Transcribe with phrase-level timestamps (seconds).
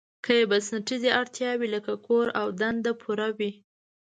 [0.23, 3.51] که یې بنسټیزې اړتیاوې لکه کور او دنده پوره وي.